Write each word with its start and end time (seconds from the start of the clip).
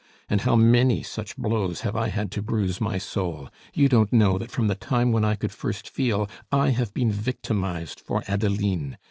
And 0.31 0.41
how 0.41 0.55
many 0.55 1.03
such 1.03 1.37
blows 1.37 1.81
have 1.81 1.95
I 1.95 2.07
had 2.07 2.31
to 2.31 2.41
bruise 2.41 2.81
my 2.81 2.97
soul! 2.97 3.49
You 3.75 3.87
don't 3.87 4.11
know 4.11 4.39
that 4.39 4.49
from 4.49 4.65
the 4.67 4.73
time 4.73 5.11
when 5.11 5.23
I 5.23 5.35
could 5.35 5.51
first 5.51 5.87
feel, 5.87 6.27
I 6.51 6.69
have 6.69 6.91
been 6.91 7.11
victimized 7.11 7.99
for 7.99 8.23
Adeline. 8.27 8.97